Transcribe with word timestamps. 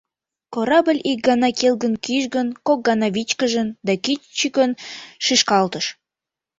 Корабль 0.53 1.01
ик 1.11 1.19
гана 1.27 1.49
келгын 1.59 1.93
кӱжгын, 2.05 2.47
кок 2.67 2.79
гана 2.87 3.07
вичкыжын 3.15 3.67
да 3.85 3.93
кӱчыкын 4.03 4.71
шӱшкалтыш. 5.25 5.85